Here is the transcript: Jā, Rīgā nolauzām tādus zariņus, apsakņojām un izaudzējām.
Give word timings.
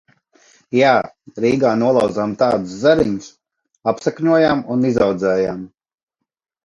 Jā, 0.75 0.93
Rīgā 1.43 1.73
nolauzām 1.81 2.33
tādus 2.41 2.73
zariņus, 2.85 3.29
apsakņojām 3.93 4.65
un 4.77 4.93
izaudzējām. 4.93 5.63